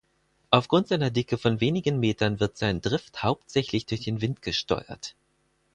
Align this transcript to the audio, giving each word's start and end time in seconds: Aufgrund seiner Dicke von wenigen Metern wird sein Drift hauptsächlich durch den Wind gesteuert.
Aufgrund 0.49 0.87
seiner 0.87 1.11
Dicke 1.11 1.37
von 1.37 1.61
wenigen 1.61 1.99
Metern 1.99 2.39
wird 2.39 2.57
sein 2.57 2.81
Drift 2.81 3.21
hauptsächlich 3.21 3.85
durch 3.85 4.01
den 4.01 4.19
Wind 4.19 4.41
gesteuert. 4.41 5.13